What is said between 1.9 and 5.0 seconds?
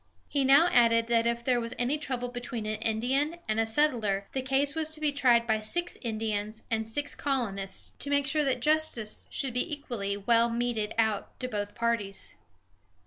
trouble between an Indian and a settler, the case was to